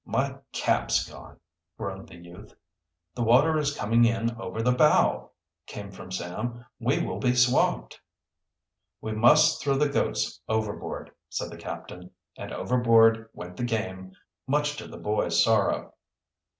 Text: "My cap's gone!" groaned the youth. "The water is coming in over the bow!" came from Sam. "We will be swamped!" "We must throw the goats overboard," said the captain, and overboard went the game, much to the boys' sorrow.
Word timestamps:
"My 0.03 0.39
cap's 0.51 1.07
gone!" 1.07 1.39
groaned 1.77 2.07
the 2.07 2.15
youth. 2.15 2.55
"The 3.13 3.21
water 3.21 3.59
is 3.59 3.77
coming 3.77 4.03
in 4.03 4.31
over 4.35 4.63
the 4.63 4.71
bow!" 4.71 5.29
came 5.67 5.91
from 5.91 6.11
Sam. 6.11 6.65
"We 6.79 7.05
will 7.05 7.19
be 7.19 7.35
swamped!" 7.35 8.01
"We 8.99 9.11
must 9.11 9.61
throw 9.61 9.75
the 9.77 9.89
goats 9.89 10.41
overboard," 10.49 11.11
said 11.29 11.51
the 11.51 11.57
captain, 11.57 12.09
and 12.35 12.51
overboard 12.51 13.29
went 13.35 13.57
the 13.57 13.63
game, 13.63 14.13
much 14.47 14.75
to 14.77 14.87
the 14.87 14.97
boys' 14.97 15.43
sorrow. 15.43 15.93